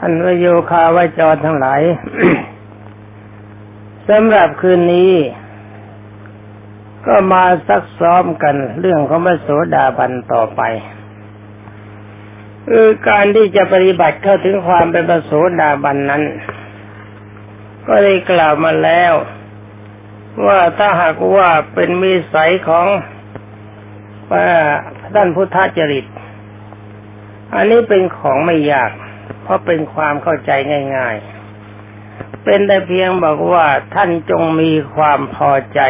[0.00, 1.80] ท่านวโยคาวาจรทั้งหลาย
[4.08, 5.12] สำหรับคืนนี้
[7.06, 10.62] ก็มาซักซ้อมกันเรื่องของพระโสดาบันต่อไป
[12.66, 16.22] คือการที่จะปฏิบัติเข้าถึงความเป็นพระโสดาบันนั้น
[17.86, 19.12] ก็ได้กล่าวมาแล้ว
[20.46, 22.86] ว่าถ้าหากว่าเป็นมีสัยของ
[25.14, 26.06] ท่านพุทธจริต
[27.54, 28.92] อันนี้เป็นของไม่ยาก
[29.42, 30.50] เพราะเป็นความเข้าใจ
[30.96, 31.16] ง่าย
[31.80, 35.80] ๆ เป็นแต่เพียงบอกว่าท่านจงมีความพอใจ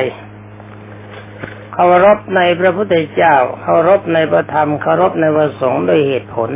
[1.72, 6.50] เคารพในพระพุทธเจ้าเคารพในพระธรรมเคารพในพระสงฆ์ด้วยเหตุผล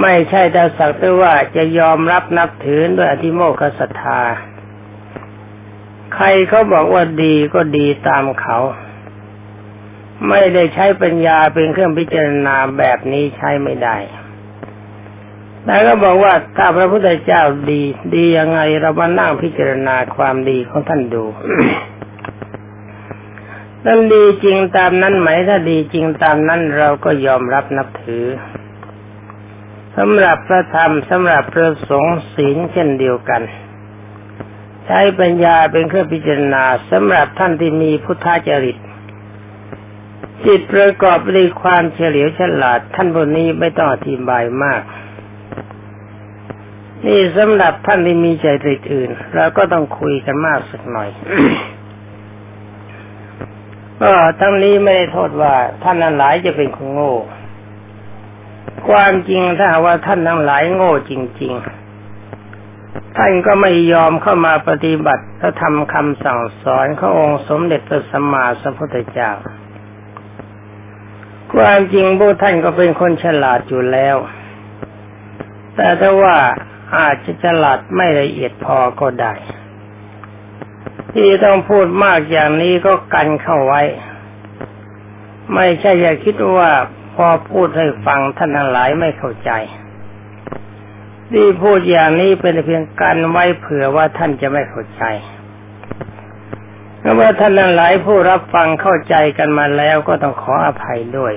[0.00, 4.20] ไม่ใช่แต่สักแต่ว่าจะยอมรับนับถือด้วยอธิโมกขศรัทธา
[6.14, 8.58] ใครเขาบอกว่าดีก็ดีตามเขา
[10.28, 13.96] ไม่ได้ใช้ปัญญาเป็นเครื่องพิจารณาแบบนี้ใช้ไม่ได้
[15.66, 17.82] แต่ก็บอกว่าถ้าพระพุทธเจ้าดี
[18.14, 21.24] ดียังไงเรามานั่งพิจารณาความดีของท่านดู
[23.86, 28.24] นั่นดีจริงตามนั้นไหม ถ้าดีจริงตามนั้นเราก็ยอมรับนับถือ
[29.96, 33.42] สำหรับพระธรรมสำหรับพระสงฆ์ศีลเช่นเดียวกัน
[34.86, 38.76] ใช้ปัญญาเป็นเครื่องพิจารณาสำหรับท่านที่มีพุทธจริต
[40.46, 44.80] จิตประกอบด้วยความเฉลียวฉลาด ท่านบนนี้ไม่ต้องอธิบายมาก
[47.06, 51.08] นี่สำหรับท่านที่มีใจริตอื่นเราก็ต้องคุยกันมากสักหน่อย
[54.00, 57.14] ก็ทั้งนี้ไม่ได้โทษว่าท่านนั้นหลายจะเป็นคนโง่
[58.88, 61.12] ความจริงถ้าว่าท่านทั้งหลายโง่จ
[61.42, 61.52] ริง
[62.34, 69.30] ๆ ท่านก็ไม่ยอมเข้ามาปฏิบัติพระธรรมคำสั่งสอนขององค์สมเด็จพระสัมมาสัมพุทธเจ้า
[71.54, 74.16] ความจริงพวกท่านก็เป็นคนฉลาดอยู่แล้ว
[75.76, 76.36] แต่ถ้าว่า
[76.94, 79.32] อาจจะฉลาดไม่ละเอียดพอก็ได้
[81.12, 83.82] ที่ต้องพูดมากอย่างนี้ก็กันเข้าไว้
[85.54, 86.70] ไม่ใช่อย่าคิดว่า
[87.14, 89.50] พอพูดให้ฟังท่านทั้งหลายไม่เข้าใจ
[91.32, 95.02] ที่พูดอย่างนี้เป็นเพียงการไว้เผื่อว่าท่านจะไม่เข้าใจ
[97.00, 101.32] เพราะว่าท่านทั้งหลายผู้รับฟังเข้าใจกันมาแล้วก็ต้องขออภัยด้วย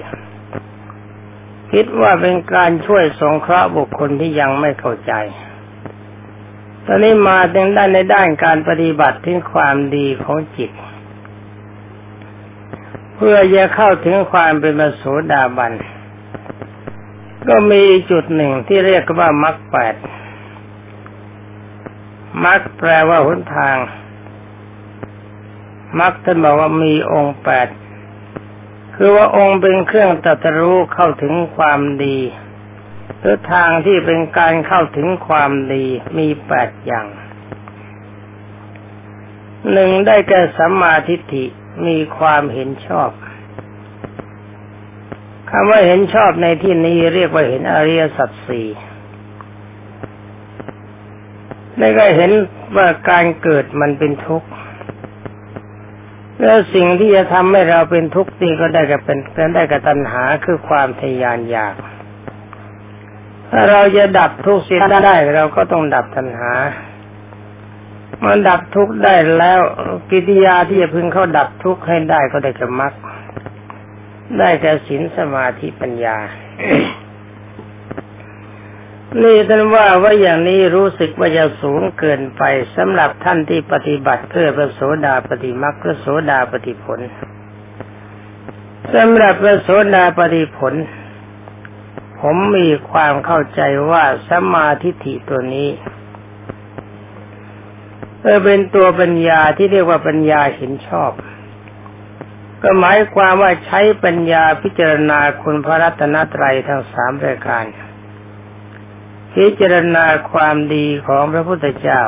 [1.71, 5.13] คิดว่าเป็นการช่วยสงเคราะห์บุคคลที่ยังไม่เข้าใจ
[6.85, 10.71] ตอนนี้มาถึงด้านในด้านการปฏิบัติถึงความดีของจิต
[13.15, 15.73] เพื่อจะเข้าถึงความเป็นมโสดาบัน
[17.47, 19.95] ก็มีจุดหนึ่งที่เรียกว่ามรรคแปด
[22.45, 23.77] มรรคแปลว่าหนทาง
[25.99, 27.67] มรรคท่านบอกว่ามีองค์แปด
[29.01, 32.17] คือว่าองค์เป็นเครื่องตรัสรู้เข้าถึงความดี
[33.19, 35.85] หรือทางที่เป็นการเข้าถึงความดี
[36.17, 37.07] มีแปดอย่าง
[39.71, 41.45] หนึ่งได้แก่สัมมาทิฏฐิ
[41.87, 43.11] มีความเห็นชอบ
[45.49, 48.67] คำว่าเห็นชอบในที่นี้เรียกว่าเห็นอริยสัจสี่
[51.77, 52.31] ได้ก็เห็น
[52.75, 54.49] ว่าการเกิดมันเป็นทุกข์
[56.43, 61.75] แล้วสิ่งที่จะทำให้เราเป็นทุกข์นี่ก็ได้กับเป็นได้กับตัณหาคือความทยานอยาก
[63.51, 66.51] ถ้าเราจะดับทุกข์เสียได้เราก็ต้องดับตัณหา
[68.25, 69.59] มันดับทุกข์ได้แล้ว
[70.09, 72.93] กิริยาที่จะพึงเข้าดับทุกข์ให้ได้ก็ได้กับมรรค
[74.39, 76.17] ได้แก่ศีลสมาธิปัญญา
[79.23, 82.43] นี่ท่านว่าว่าอย่างนี้รู้สึกว่าจะสูงเกินไป
[82.75, 86.99] สำหรับท่านที่ปฏิบัติเพื่อพระโสดาปฏิมรรคพระโสดาปฏิผล
[88.95, 90.73] สำหรับพระโสดาปฏิผล
[92.19, 93.61] ผมมีความเข้าใจ
[93.91, 95.69] ว่าสมาธิฐิตัวนี้
[98.21, 101.11] เออเป็นตัวปัญญาที่เรียกว่าปัญญาเห็นชอบ
[102.63, 107.65] ก็หมายความว่าใช้ปัญญาพิจารณาคุณพระรัตนตรัยทั้งสามรายการ
[109.35, 112.01] พิจารณาความดีของพระพุทธเจ้า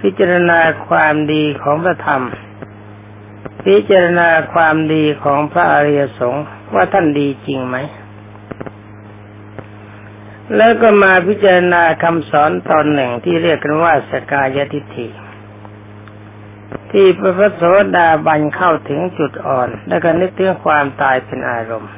[0.00, 2.24] พิจารณาความดีของพระธรรม
[3.64, 6.44] พิจารณาความดีของพระอริยสงฆ์
[6.74, 7.76] ว่าท่านดีจริงไหม
[10.56, 15.08] แล้วก็มาพิจารณาคำสอนตอนหนึ่งที่เรียกกันว่าสกายทิฏฐิ
[16.92, 17.62] ที่พระพุทธโส
[17.96, 21.92] ดาบันเข้าถึงจุดอ่อน แล้วก็นึกถึงความตายเป็นอารมณ์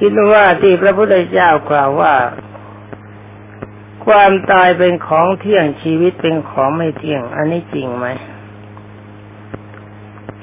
[0.00, 2.14] คิดว่าที่พระพุทธเจ้ากล่าวว่า
[4.06, 8.06] ความตายเป็นของเที่ยงชีวิตเป็นของไม่เที่ยง อันนี้จริงไหม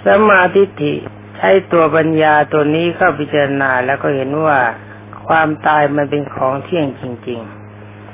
[0.06, 0.64] สมาธิ
[1.38, 4.60] ใช้ตัวปัญญาตัวนี้เข้าพิจารณาแล้วก็เห็นว่า
[5.28, 7.40] คความตายมันเป็นของเที่ยงจริง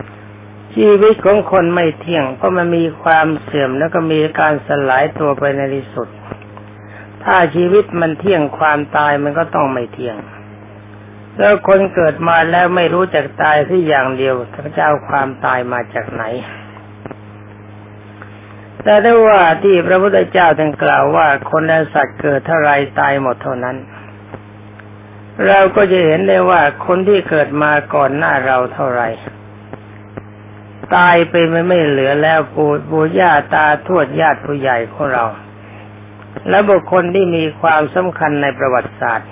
[0.02, 6.08] ๆ ชีวิตของคนไม่เที่ยง เพราะมันมีความเสื่อมแล้วก็มีการสลายตัวไปในที่สุด
[7.24, 10.18] ถ้าชีวิตมันเที่ยงความตายมันก็ต้องไม่เที่ยง
[11.38, 16.24] แล้วคนเกิดมาแล้วไม่รู้จักตายที่อย่างเดียวพระเจ้าความตายมาจากไหน
[18.84, 23.78] แต่ได้ว่าที่พระพุทธเจ้าท่านกล่าวว่าคนและสัตว์เกิดเท่าไรตายหมดเท่านั้น
[25.48, 29.02] เราก็จะเห็นได้ว่าคนที่เกิดมาก่อนหน้าเราเท่าไร
[30.96, 35.26] ตายไปไม่ไม่เหลือแล้วปู่ปู่ย่าตาทวดญาติผู้ใหญ่ของเรา
[36.50, 39.30] และบุคคลที่มีความสำคัญในประวัติศาสตร์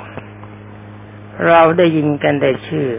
[1.48, 2.90] เราได้ยินกันแต่ชื่อ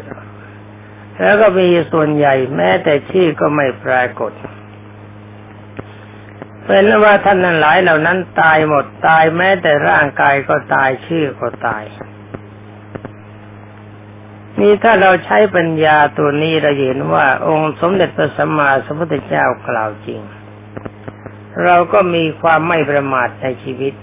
[1.21, 4.33] แล้วก็มีส่วนใหญ่แม้แต่ชื่อก็ไม่ปรากฏ
[6.67, 11.85] เป็นว่าท่านนั้นหลายเหล่านั้นตายหมดตายแม้แต่ร่างกายก็ตายชื่อก็ตาย
[14.61, 20.21] นี่ถ้าเราใช้ปัญญาตัวนี้เราเห็นว่า องค์สมเด็จพระสัมมาสัมพุทธเจ้ากล่าวจริง
[21.65, 23.95] เราก็มีความไม่ประมาทในชีวิต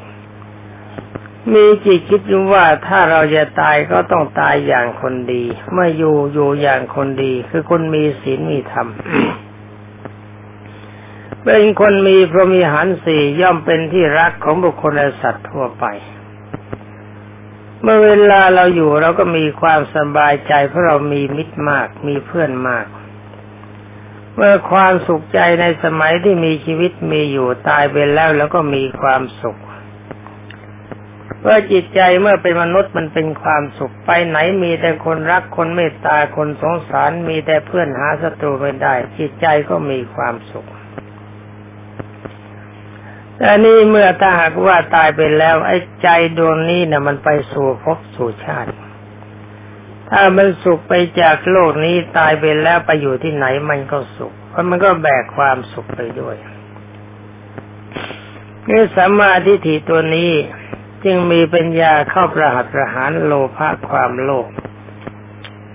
[1.56, 2.22] มีจิตคิด
[2.54, 8.88] ว่าถ้าเราจะตายก็ต้องตายอย่างคนดีเมื่ออยู่อยู่อย่างคนดี คือคนมีศีลมีธรรม
[11.44, 15.86] เป็นคนมีพรหมีหารสี่ย่อมเป็นที่รักของบุคคลและสัตว์ทั่วไป
[17.82, 22.86] เมื่อเวลาเราอยู่เราก็มีความสบายใจเพราะเรามีมิตรมาก มีเพื่อนมาก
[24.36, 29.60] เมื่อความสุขใจในสมัยที่มีชีวิตมีอยู่ตายไปแล้วแล้วก็มีความสุข
[31.42, 40.68] เมื่อจิตใจเมื่อเป็นมนุษย์มันเป็นความสุขไปไหนมีแต่คนรักคนเมตตาคนสงสารมีแต่เพื่อนหาศัตรูไม่ได้ จิตใจก็มีความสุข
[43.38, 46.08] แต่นี่เมื่อถ้าหากว่าตายไปแล้ว ไอ้ใจ
[46.38, 48.72] ดวงนี้นะ่ะ มันไปสู่ภพสู่ชาติ
[50.10, 56.36] ถ้ามันสุขไปจากโลกนี้ตายไปแล้วไปอยู่ที่ไหนมันก็สุข เพราะมันก็แบกความสุขไปด้วย
[58.70, 60.32] นี่สัมมาทิฏฐิตัวนี้
[61.06, 64.48] จึงมีปัญญาเข้าประหัตประหารโลภะความโลภ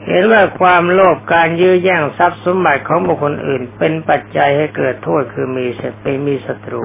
[0.08, 6.84] เห็นว่าความโลภการยื้อแย่งทรัพย์สมบัติของบุคคลอื่น เป็นปัจจัยให้เกิดโทษคือมีเสไปมีศัตรู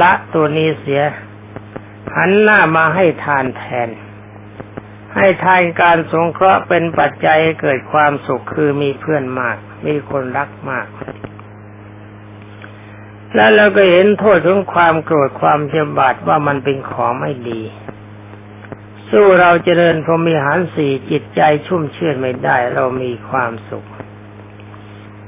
[0.00, 1.02] ละตัวนี้เสีย
[2.16, 3.88] หันหน้ามาให้ทานแทน
[5.16, 9.56] ให้ทานการสงเคราะห์เป็นปัจจัยให้เกิดความสุขคือมีเพื่อนมาก
[9.86, 10.86] มีคนรักมาก
[13.34, 17.60] แล้วเราก็เห็นโทษของความโกรธความเจ็บาดว่ามันเป็นของไม่ดี
[19.10, 23.88] สู้เราเจริญพรมิหารสี่จิตใจชุ่มเชื่อไม่ได้ เรามีความสุข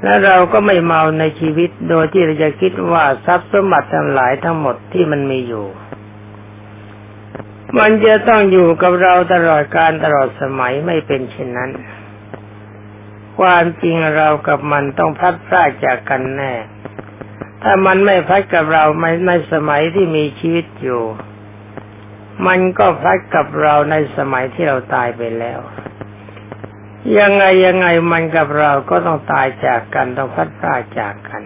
[0.02, 5.66] และเราก็ไม่เมาในชีวิตโดยที่เราจะคิดว่าทรัพย์สมบัติทั้งหลายทั้งหมดที่มันมีอยู่
[7.78, 11.70] มันจะต้องอยู่กับเราตลอดการตลอดสมัยไม่เป็นเช่นนั้น
[13.38, 16.52] ความจริงเรากับมันต้องพัดพลาดจากกันแน่
[17.62, 21.02] ถ้ามันไม่พัดกับเราในในสมัยที่มีชีวิตอยู่
[22.46, 25.60] มันก็พัดกับเราในสมัยที่เราตายไปแล้ว
[27.18, 31.42] ยังไงยังไงมันกับเราก็ต้องตายจากกันต้องพัดพลาดจากกัน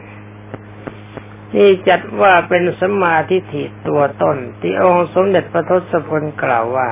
[1.55, 6.91] นี่จัดว่าเป็นสมาธิฐิตัวต้น ที่องค์สมเด็จพระทศพลกล่าวว่า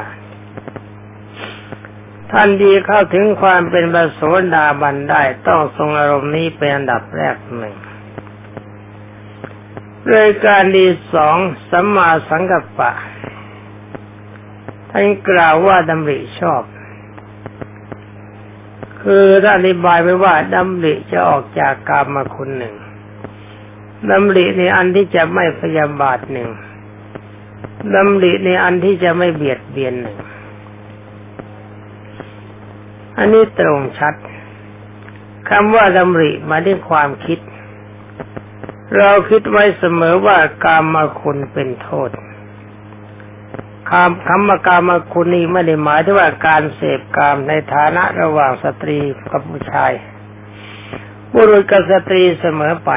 [2.33, 4.21] ท่านดีเข้าถึงความเป็นบรโส
[4.55, 7.75] ดาบันได้ต้องทรงอารมณ์นี้เป็นอันดับแรกหนึ่ง
[10.11, 11.37] รายการดีสอง
[11.71, 12.93] สัมมาสังกัปปะ
[14.91, 16.63] ท่านกล่าวว่าดำริชอบ
[19.03, 22.75] คือถ้านอธิบายไปว่าดำริจะออกจากกรรมมาคุณหนึ่ง
[24.11, 26.49] ดำริในอันที่จะไม่พยาบาทหนึ่ง
[27.95, 30.17] ดำริในอันที่จะไม่เบียดเบียนหนึ่ง
[33.19, 34.15] อันนี้ตรงชัด
[35.49, 37.39] คำว่าดำริมาด้วยความคิด
[38.97, 42.11] เราคิดไว้เสมอว่ากรรมคุณเป็นโทษ
[43.91, 48.99] คำคำว่ากามคุณนี้ไม่ได้หมายถึงว่าการเสพกามในฐานะระหว่างสตรี
[49.31, 49.93] กับผู้ชาย
[51.35, 52.91] บุรุษกับสตรีเสมอไป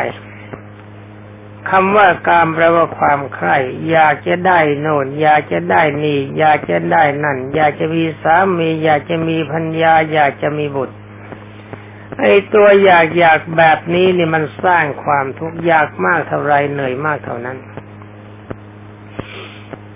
[1.69, 3.57] คำว่ากามแปลว่าความใคร่
[3.89, 10.95] อยากจะได้โน่นอยากจะได้นี่ อยากจะได้นั่น อยากจะมีสามี อยากจะมีพัญญาอยากจะมีบุตร
[12.19, 17.57] ไอ้ตัวอยากอยากแบบนี้นี่มันสร้างความทุกข์ยากมากเท่าไรเหนื่อยมากเท่านั้น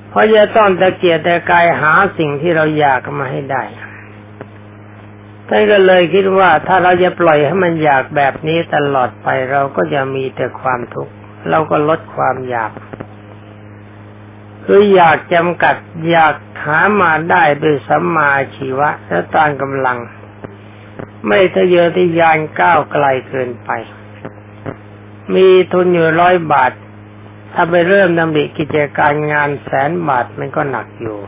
[0.10, 3.64] เพราะจะต้องตะเกียกแต่กายหาสิ่งที่เราอยากมาให้ได้
[5.48, 11.14] ท่านก็เลยคิดว่าถ้าเราจะปล่อยให้มันอยากแบบนี้ตลอดไปเราก็จะมีแต่ความทุกข์
[11.50, 12.72] เราก็ลดความอยาก
[14.66, 15.76] คืออยากจำกัด
[16.10, 16.36] อยาก
[16.66, 20.00] หามาได้โดยสัมมาชีวะและตามกำลัง
[21.28, 23.70] ไม่ทะเยอทะยานก้าวไกลเกินไป
[25.36, 26.72] มีทุนอยู่ร้อยบาท
[27.54, 31.20] ถ้าไปเริ่มดำริกิจการงานแสนบาทมันก็หนักอยู่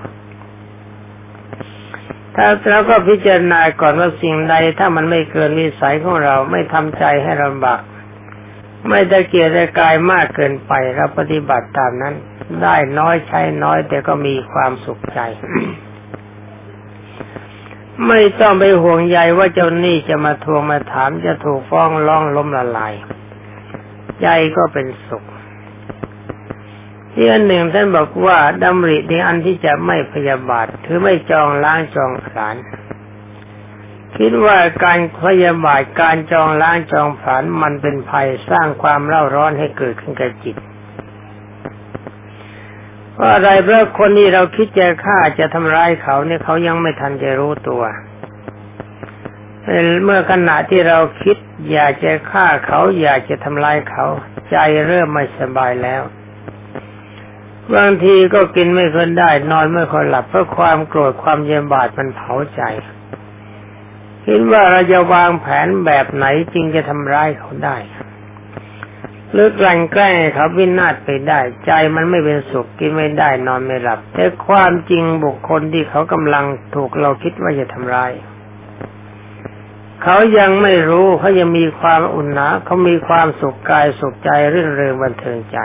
[2.36, 7.82] ถ้าเราก็พิจารณาก่อนว่าสิ่งใดถ้ามันไม่เกินวิสัยของเราไม่ทำใจให้ลำบาก
[8.90, 12.16] ไม่ตะเกียรติกายมากเกินไปเราปฏิบัติตามนั้น
[12.62, 15.20] ได้น้อยใช้น้อยแต่ก็มีความสุขใจ
[18.08, 22.94] ไม่ต้องไปห่วงใยว่าเจ้าหนี้จะมาทวงมาถามจะถูกฟ้องร้องล้มละลาย
[24.22, 25.24] ใจก็เป็นสุข
[27.14, 32.56] ที่อันหนึ่งท่านบอกว่าดำริในอันที่จะไม่พยาบาทถือไม่จองล้างจองผลาน
[34.18, 40.56] คิดว่าการพยาบาทการจองล้างจองผลานมันเป็นภัยสร้างความเล่าร้อนให้เกิดขึ้นกับจิต
[43.22, 47.84] ราะอะไรเพราะคนที่เราคิดจะฆ่าจะทำร้ายเขาเนี่ยเขายังไม่ทันจะรู้ตัว
[50.04, 51.38] เมื่อขณะที่เราคิด
[51.72, 54.06] อยากจะฆ่าเขา อยากจะทำลายเขา
[54.50, 54.56] ใจ
[54.88, 56.02] เริ่มไม่สบายแล้ว
[57.76, 62.62] บางทีก็กินไม่ค่อยได้ นอนไม่ค่อยหลับเพราะความโกรธความเย็นบาดมันเผาใจ
[64.26, 67.78] คิดว่าเราจะวางแผนแบบไหนจริงจะทำร้ายเขาได้
[69.32, 76.46] หรือกลั่นแกล้งเขาวินาศไปได้ ใจมันไม่เป็นสุขกินไม่ได้นอนไม่หลับ แต่ความจริงบุคคลที่เขากำลัง
[76.76, 78.12] ถูกเราคิดว่าจะทำร้าย
[80.04, 85.60] เขายังไม่รู้เขายังมีความอุ่นหนาเขามีความสุขกายสุขใจเรื่นเริงบันเทิงใจ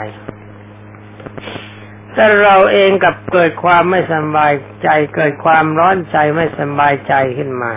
[2.13, 7.73] แต่เราเองกับเกิดความไม่สบายใจเกิดความร้อนใจไม่สบายใจขึ้นมา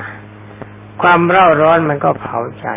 [1.03, 2.69] ความเร่าร้อนมันก็เผาใจ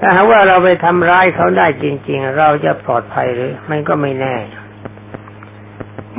[0.00, 4.36] ถ้าหากว่าเราไปทำร้ายเขาได้จริง ๆ เราจะปลอดภัยหรือ มันก็ไม่แน่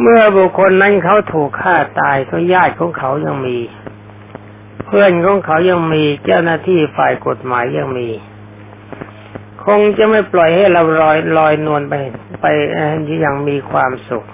[0.02, 3.58] เมื่อบุคคลนั้นเขาถูกฆ่าตายก็ญาติของเขายังมี
[4.86, 8.10] เพื่อนของเขายังมีเจ้าหน้าที่ฝ่ายกฎหมายยังมี
[9.66, 11.94] คงจะไม่ปล่อยให้เราลอยลอยนวลไป
[12.42, 12.46] ไป
[13.22, 14.26] อย่างมีความสุข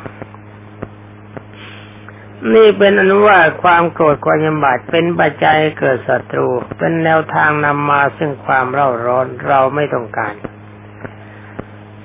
[2.53, 6.47] นี่เป็นอนุว่าความโกรธความยำบาดเป็นปัจจัยเกิดศัตรู
[6.77, 10.35] เป็นแนวทางนำมาซึ่งความเร่าร้อนเราไม่ต้องการ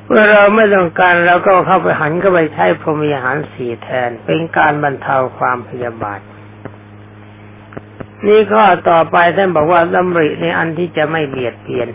[0.07, 6.21] เมื่อเราไม่ต้องการเราก็เข้าไปหันก็ไปใช้พรหมีหารสี่แทน เป็นการบรรเทาความพยาบาท
[8.27, 11.89] นี่ข้อต่อไปท่านบอกว่าดำริในอันที่จะไม่เบียดเบียน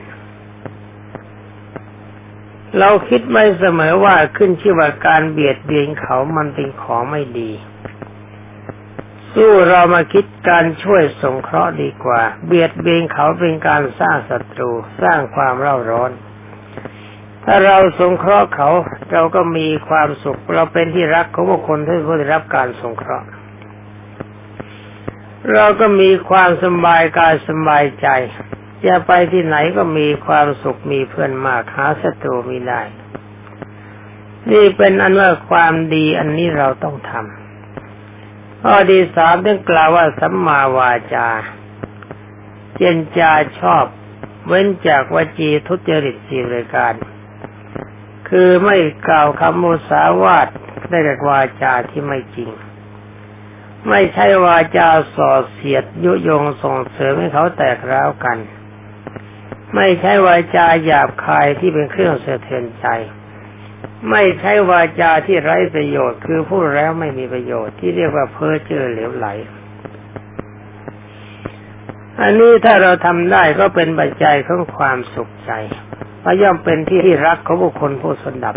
[2.80, 7.52] เราคิดไม่เสมอว่าขึ้นชื่อว่าการเบียดเบียนเขามันเป็นของไม่ดี
[9.36, 16.12] สู้เรามาคิดการช่วยสงเคราะห์ดีกว่า เบียดเบียนเขาเป็นการสร้างศัตรูสร้างความเร่าร้อน
[17.46, 18.70] ถ้าเราสงเคราะห์เขา
[19.12, 23.28] เราก็มีความสุข เราเป็นที่รักของบุคคลที่ได้รับการสงเคราะห์
[25.54, 28.08] เราก็มีความสบายกายสบายใจ
[28.86, 32.82] จะไปที่ไหนก็มีความสุขมีเพื่อนมากหาศัตรูไม่ได้
[34.52, 37.45] นี่เป็นอันว่าความดีอันนี้เราต้องทำ
[38.68, 41.28] ข้อที่สามต้องกล่าวว่าสัมมาวาจา
[42.76, 43.86] เจนจาชอบ
[44.48, 46.94] เว้นจากวจีทุจริตสี่รายการ
[48.30, 50.48] คือไม่กล่าวคำมุสาวาท
[50.90, 52.50] ได้กับวาจาที่ไม่จริง
[53.90, 58.38] ไม่ใช่วาจาส่อเสียดยุยงส่งเสริมให้เขาแตกร้าวกัน
[59.76, 62.88] ไม่ใช่วาจาหยาบคายที่เป็นเครื่องเสถียรใจ
[64.10, 69.28] ไม่ใช่วาจาที่ไร้ประโยชน์ คือพูดแล้วไม่มีประโยชน์ที่เรียกว่าเพ้อเจ้อเหลวไหล
[72.22, 75.52] อันนี้ถ้าเราทำได้ก็เป็นปัจจัยของความสุขใจ
[76.22, 78.56] และย่อมเป็นที่ที่รักของบุคคลผู้สนดับ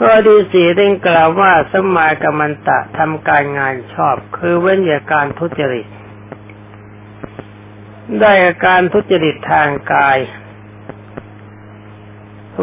[0.00, 5.86] ก็ดีสีได้กล่าวว่าสมากรรมันตะทำการงานชอบ คือเว้นจากการทุจริต
[8.20, 8.32] ได้
[8.66, 10.18] การทุจริตทางกาย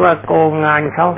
[0.02, 1.08] ว่าโกงงานเขา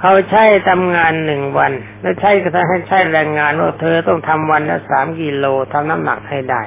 [0.00, 6.62] เขาใช้ทำงานหนึ่งวัน แล้วใช้ก็ให้ใช้แรงงานว่าเธอต้องทำวันละสามกิโลทำน้ำหนักให้ได้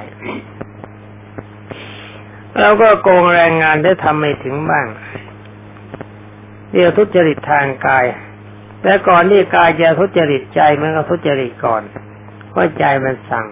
[2.60, 4.86] แล้วก็โกงแรงงานได้ทำไม่ถึงบ้าง
[6.72, 8.06] เดี๋ยวทุจริตทางกาย
[8.82, 11.82] แต่ก่อนที่กายจะทุจริตใจมันก็ทุจริตก่อน
[12.50, 13.46] เพราะใจมันสั่ง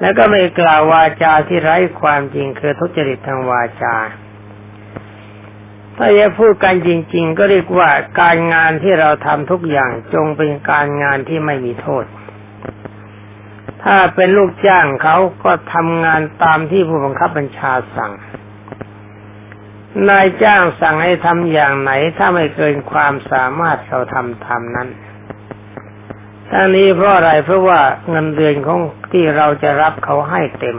[0.00, 3.94] แล้วก็ไม่กล่าววาจาที่ไร้ความจริงคือทุจริตทางวาจา
[6.02, 7.90] ถ้าจะพูดกันจริง ๆ ก็เรียกว่า
[8.20, 12.04] การงานที่เราทำทุกอย่างจงเป็นการงานที่ไม่มีโทษ
[13.82, 18.12] ถ้าเป็นลูกจ้างเขาก็ทำงานตามที่ผู้บังคับบัญชาสั่ง
[20.08, 24.88] นายจ้างสั่งให้ทำอย่างไหน ถ้าไม่เกินความสามารถเราทำทำนั้น
[26.50, 27.80] ทั้งนี้เพราะอะไรเพราะว่า
[28.10, 28.80] เงินเดือนของ
[29.12, 30.76] ที่เราจะรับเขาให้เต็ม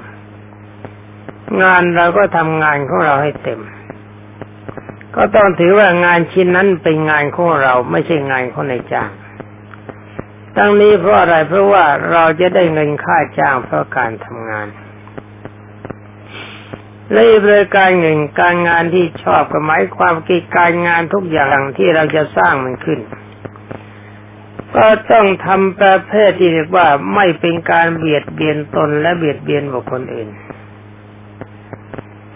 [1.63, 3.59] งานเราก็ทำงานของเราให้เต็ม
[5.15, 9.09] ก็ต้องถือว่างานชิ้นนั้นเป็นงานของเราไม่ใช่งานของนายจ้าง
[10.55, 14.67] ทั้งนี้เพราะอะไรเพราะว่าเราจะได้เงินค่าจ้างเพราะการทำงาน
[17.11, 22.99] และอีกรายการหนึ่งการงานที่ชอบก็หมายความกิจการงานทุกอย่างที่เราจะสร้างมันขึ้น
[24.75, 30.29] ก็ต้องทำประเภทที่เรียกว่าไม่เป็นการเบียดเบียนตนและเบียดเบียนบุคคลอื่น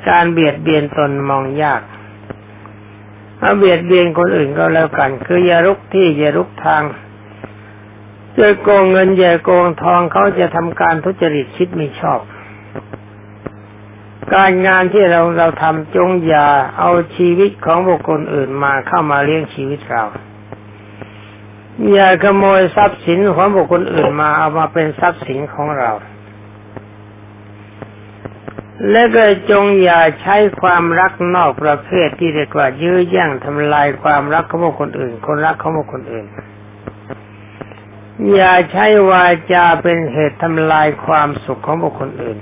[0.10, 1.82] การเบียดเบียนตนมองยาก
[3.40, 6.84] ถ้าเบียดเบียนคนอื่นก็แล้วกัน คืออย่ารุกที่อย่ารุกทาง
[8.38, 12.20] จะโกงเงินอย่าโกงทองเขาจะทำการทุจริตคิดไม่ชอบ
[14.34, 20.04] การงานที่เราเราทำจงอย่าเอาชีวิตของบุคคลอื่นมาเข้ามาเลี้ยงชีวิตเรา
[21.92, 25.92] อย่าขโมยทรัพย์สินของบุคคลอื่นมาเอามาเป็นทรัพย์สินของเรา
[28.92, 36.26] และก็จงอย่าใช้ความรักนอกประเภทที่เรียกว่ายื้อแย่งทำลายความรักของบุคคลอื่น คนรักของบุคคลอื่น
[38.34, 42.38] อย่าใช้วาจาเป็นเหตุทำลายความสุขของบุคคลอื่น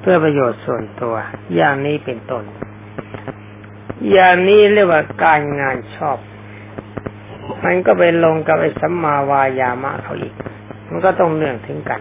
[0.00, 1.14] เพื่อประโยชน์ส่วนตัว
[1.54, 2.44] อย่างนี้เป็นต้น
[4.10, 6.18] อย่างนี้เรียกว่าการงานชอบ
[7.64, 10.34] มันก็ไปลงกับไอ้สัมมาวายามะเขาอีก
[10.90, 12.00] มันก็ต้องเนื่องถึงกัน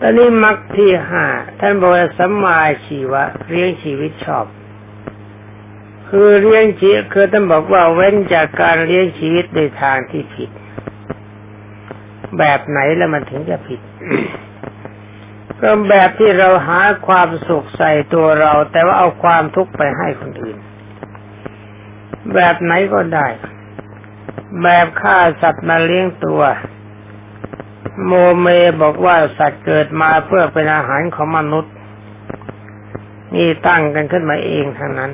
[0.00, 1.26] ตอนนี้มรรคที่ห้า
[1.60, 4.46] ท่านบอกว่าสัมมาชีวะเลี้ยงชีวิตชอบ
[6.08, 10.50] คือเลี้ยงชีวิตคือท่านบอกว่าเว้นจากการเลี้ยงชีวิตในทางที่ผิด
[12.38, 13.80] แบบไหนแล้วมันถึงจะผิด
[15.60, 20.58] ก็แบบที่เราหาความสุขใส่ตัวเรา แต่ว่าเอาความทุกข์ไปให้คนอื่น
[22.34, 23.26] แบบไหนก็ได้
[24.62, 26.42] แบบฆ่าสัตว์มาเลี้ยงตัว
[28.06, 28.46] โมเม
[28.82, 31.72] บอกว่าสัตว์เกิดมาเพื่อเป็นอาหารของมนุษย์
[33.34, 35.12] นี่ตั้งกันขึ้นมาเองทั้งนั้น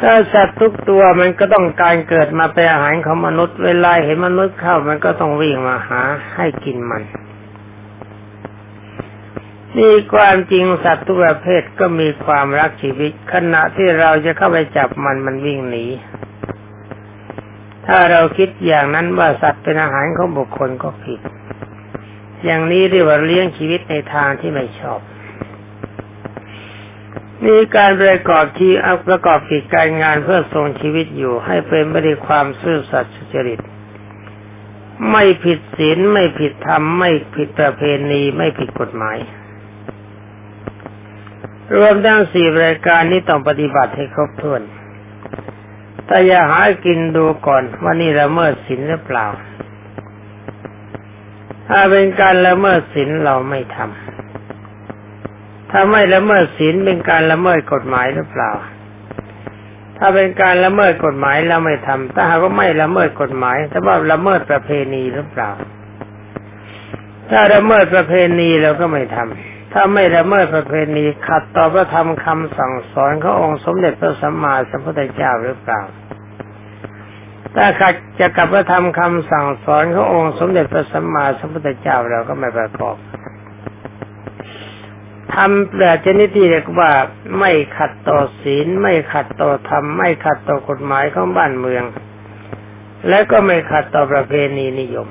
[0.00, 6.00] ถ้าสัตว์ทุกตัวมันก็ต้องการเกิดมาเป็นอาหารของมนุษย์ เวลาเห็นมนุษย์เข้ามันก็ต้องวิ่งมาหา
[6.34, 7.02] ให้กินมัน
[9.76, 15.84] นี่ความจริงสัตว์ทุกประเภทก็มีความรักชีวิต ขณะที่เราจะเข้าไปจับมันมันวิ่งหนี
[17.88, 21.20] ถ้าเราคิดอย่างนั้นว่าสัตว์เป็นอาหารของบุคคลก็ผิด
[22.44, 25.00] อย่างนี้เรียกว่าเลี้ยงชีวิตในทางที่ไม่ชอบ
[27.44, 33.60] นี่การประกอบที่อาประกอบกิจการงานเพื่อทรงชีวิตอยู่ ให้เป็นไปด้วยความซื่อสัตย์สุจริต
[35.10, 39.18] ไม่ผิดศีลไม่ผิดธรรมไม่ผิดประเพณีไม่ผิดกฎหมาย
[41.76, 44.62] รวมทั้งสี่รายการนี้ต้องปฏิบัติให้ครบถ้วน
[46.08, 49.26] แต่อย่าหากินดูก่อนว่านี่ละเมิดศีลหรือเปล่า
[51.68, 58.50] ถ้าเป็นการละเมิดศีลเราไม่ทำถ้าไม่ละเมิดศีลเป็นการละเมิดกฎหมายหรือเปล่า
[59.98, 65.50] ถ้าเป็นการละเมิดกฎหมายเราไม่ทำถ้าหากว่าไม่ละเมิดกฎหมายแต่ว่าละเมิดประเพณีหรือเปล่า
[67.30, 75.80] ถ้าละเมิดประเพณีเราก็ไม่ทำ ถ้าไม่ละเมิดประเพณีขัดต่อพระธรรมคำสั่งสอนขององค์สมเด็จพระสัมมาสัมพุทธเจ้าหรือเปล่า
[77.56, 82.96] ถ้าขัดจะกับพระธรรมคำสั่งสอนขององค์สมเด็จพระสัมมาสัมพุทธเจ้าเราก็ไม่ประกอบ
[85.34, 86.90] ทำแบบชนิดที่เรียกว่า
[87.38, 91.84] ไม่ขัดต่อศีล ไม่ขัดต่อธรรม ไม่ขัดต่อกฎหมายของบ้านเมือง
[93.08, 95.08] และก็ไม่ขัดต่อประเพณีนิยม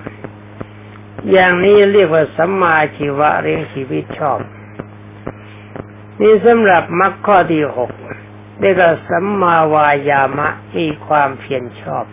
[1.31, 4.39] อย่างนี้เรียกว่าสัมมาชีวะเรียงชีวิตชอบ
[6.21, 7.91] นี่สำหรับมรรคข้อที่หก
[8.59, 12.05] เรียกว่าสัมมาวายามะมีความเพียรชอบ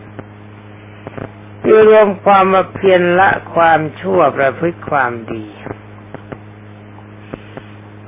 [1.65, 5.45] คือรวมความมาเพียรละความชั่วประพฤติความดี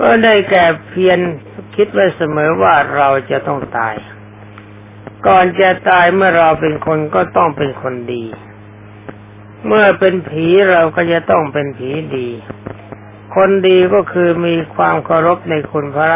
[0.00, 1.18] ก็ได้แก่เพียร
[1.74, 3.94] คิดไว้เสมอว่าเราจะต้องตาย
[5.26, 8.24] ก่อนจะตายเมื่อเราเป็นคนก็ต้องเป็นคนดี
[9.66, 12.28] เมื่อเป็นผีเราก็จะต้องเป็นผีดี
[13.36, 16.06] คนดีก็คือมีความเคารพในคุณพระ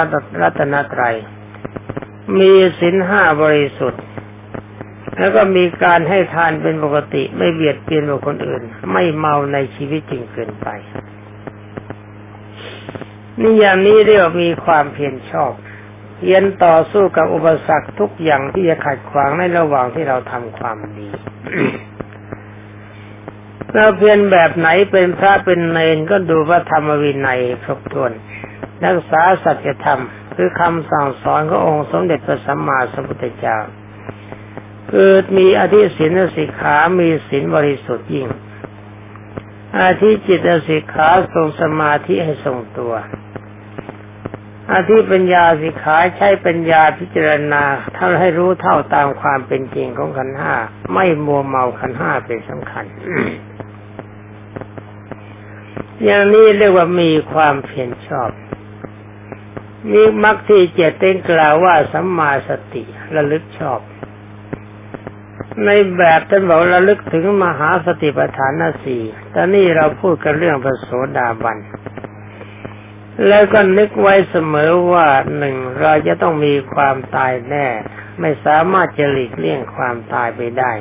[0.43, 1.17] รัตนตรัย
[2.39, 4.03] มีศีลห้าบริสุทธิ์
[5.19, 10.69] แล้วก็มีการให้ทานเป็นปกติ ไม่เบียดเบียนบุคคลอื่น ไม่เมาในชีวิตจริงเกินไป
[13.41, 15.53] นี่อย่างนี้เรียกว่ามีความเพียรชอบ
[16.19, 21.09] เพียรต่อสู้กับอุปสรรคทุกอย่างที่จะขัดขวางในระหว่างที่เราทำความดี
[23.75, 28.13] เราเพียนแบบไหนเป็นพระเป็นเนนก็ดูพระธรรมวินัยครบถ้วน
[28.85, 30.03] รักษาสัจธรรม
[30.35, 33.59] คือคำสั่งสอนขององค์สมเด็จพระสัมมาสัมพุทธเจ้า
[34.91, 38.29] คือมีอธิศีลสิกขา มีศีลบริสุทธิ์ยิ่ง
[39.79, 42.95] อาธิจิตสิกขาทรงสมาธิให้ทรงตัว
[44.73, 47.63] อาธิปัญญาสิกขาใช้ปัญญาพิจารณา
[47.97, 50.55] ท่าให้รู้เท่าตามความเป็นจริงของขันห้า
[50.95, 52.85] ไม่มัวเมาขันห้าเป็นสำคัญ
[56.05, 58.31] อย่างนี้เรียกว่ามีความเพียรชอบ
[59.93, 62.83] มีมรรคที่เจ็ดเต็งกล่าวว่าสัมมาสติ
[63.15, 63.81] ระลึกชอบ
[65.65, 71.59] ในแบบท่านบอกระลึกถึงมหาสติปัฏฐานสี่แต่นี่เราพูดกันเรื่องพระโสดาบัน
[73.29, 75.07] แล้วก็นึกไว้เสมอว่า
[75.39, 77.67] หนึ่งเราจะต้องมีความตายแน่
[78.21, 80.73] ไม่สามารถจะหลีกเลี่ยงความตายไปได้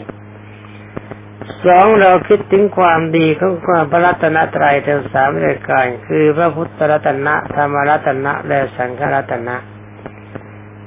[1.65, 9.57] สองเราคิดถึงความดีของความพระรัตนตรัยทั้งสามรายการ คือพระพุทธรัตนะธรรมรัตนะและสังฆรัตนะ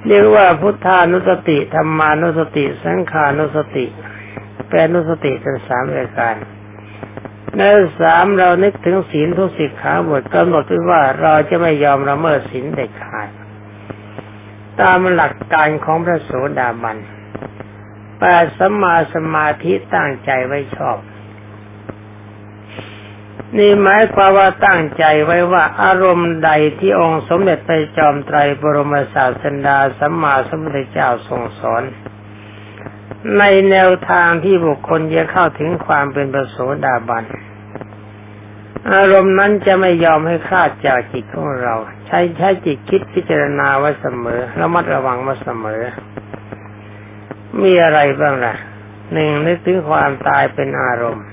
[0.06, 3.86] เรียกว่าพุทธานุสติธรรมานุสติ สังขานุสติ
[4.68, 6.36] แปลนุสติเป็นสามรายการ
[7.56, 7.62] ใน
[8.00, 13.28] สามเรานึกถึงศีลทุสิกขาบทกำหนดไว้ว่าเราจะไม่ยอมละเมิดศีลเด็ดขาด
[14.80, 16.96] ตามหลักการของพระโสดาบัน
[18.24, 20.98] แปดสัมมาสมาธิตั้งใจไว้ชอบ
[23.56, 31.82] นี่หมายความว่าตั้งใจไว้ว่าอารมณ์ใดที่องค์สมเด็จพระจอมไตรบรมศาสดาสัมมาสัมพุทธเจ้าทรงสอน
[33.38, 37.24] ในแนวทางที่บุคคลจะเข้าถึงความเป็นประโสดาบัน
[38.92, 41.74] อารมณ์นั้นจะไม่ยอมให้คลาดจากจิตของเรา
[42.06, 45.82] ใช้ใช้จิตคิดพิจารณาไว้เสมอระมัดระวังมาเสมอ
[47.60, 48.54] มีอะไรบ้างล่ะ
[49.12, 51.26] หนึ่งนึกถึงความตายเป็นอารมณ์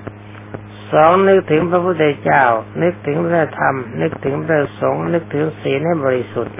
[0.92, 2.44] สองนึกถึงพระพุทธเจ้า
[2.82, 6.56] นึกถึงพระธรรม นึกถึงพระสงฆ์นึกถึงศีลให้บริสุทธิ์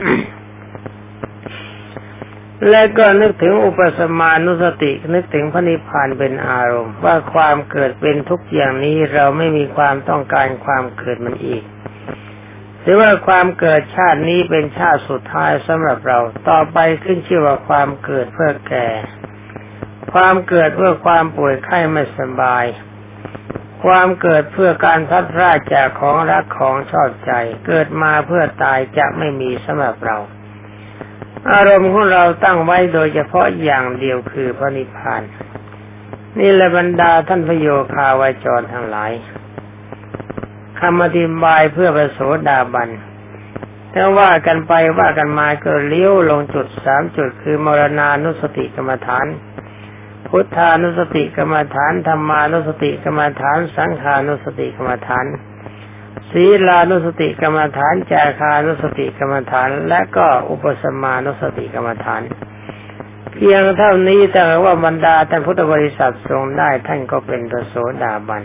[2.69, 11.63] และก็นึกถึงอุปสมานุสติ นึกถึงพระนิพพานเป็นอารมณ์ ว่าความเกิดเป็นทุกอย่างนี้เราไม่มีความต้องการความเกิดมันอีก
[12.82, 16.19] หรือว่าความเกิดชาตินี้เป็นชาติสุดท้ายสำหรับเรา
[16.50, 18.88] ต่อไปขึ้นชื่อว่าความเกิดเพื่อแก่
[20.13, 22.65] ความเกิดเพื่อความป่วยไข้ไม่สบาย
[23.84, 27.32] ความเกิดเพื่อการพัดพลาจากของรักของชอบใจ
[27.67, 30.17] เกิดมาเพื่อตายจะไม่มีสำหรับเรา
[31.52, 35.22] อารมณ์ของเราตั้งไว้โดยเฉพาะอย่างเดียวคือพระนิพพาน
[36.39, 39.12] นี่แหละบรรดาท่านพโยคาวาจรทั้งหลาย
[40.80, 42.89] คำอธิบายเพื่อประโสดาบัน
[43.93, 49.26] ถ้าว่ากันไปว่ากันมาก็เลี้ยวลงจุดสามจุดคือมรณานุสติกรรมฐาน
[50.29, 55.25] พุทธานุสติกรรมฐานธรรมานุสติกรรมฐาน สังขานุสติกรรมฐาน
[56.31, 62.21] ศีลานุสติกรรมฐานจาคานุสติกรรมฐาน และก็อุปสมานุสติกรรมฐาน
[63.33, 68.43] เพียงเท่านี้แต่ว่าบรรดาท่านพุทธบริษัททรงได้ท่านก็เป็นพระโสดาบัน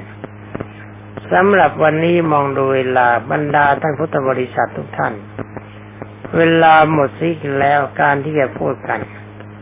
[1.32, 5.14] สำหรับวันนี้มองดูเวลาบรรดาท่านพุทธบริษัททุกท่าน
[6.36, 9.00] เวลาหมดสิ้นแล้วการที่จะพูดกัน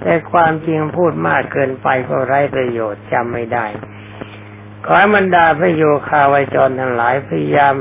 [0.03, 3.67] แต่ความจริงพูดมากเกินไปก็ไร้ประโยชน์จำไม่ได้
[4.85, 7.75] ขอให้บรรดาพระโยคาวจรทั้งหลายพยายาม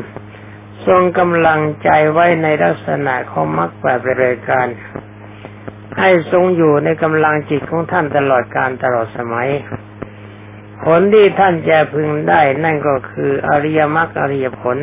[0.87, 4.67] ทรงกำลังใจไว้ในลักษณะของมรรคแบบรยการ
[5.99, 9.49] ให้ทรงอยู่ในกำลังจิตของท่านตลอดการตลอดสมัย
[10.83, 14.77] ผลที่ท่านจะพึงได้นั่นก็คืออริยมรรคอริยผล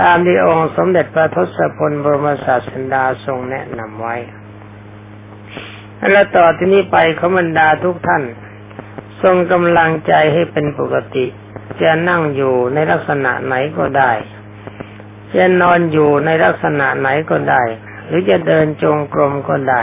[0.00, 4.16] ตามที่องค์สมเด็จพระทศพลบรมศาสดาทรงแนะนำไว้
[6.08, 8.22] และต่อที่นี้ไปขบรรดาทุกท่าน
[9.22, 11.26] ทรงกำลังใจให้เป็นปกติ
[11.82, 14.12] จะนั่งอยู่ในลักษณะไหนก็ได้
[15.36, 17.62] จะนอนอยู่ในลักษณะไหนก็ได้
[18.06, 19.82] หรือจะเดินจงกรมก็ได้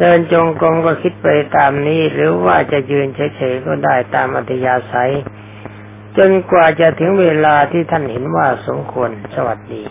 [0.00, 5.12] เดินจงกรมก็คิดไปตามนี้ หรือว่าจะยืนเฉยๆก็ได้ตามอัธยาศัย
[6.16, 9.82] จนกว่าจะถึงเวลาที่ท่านเห็นว่าสมควรสวัสดี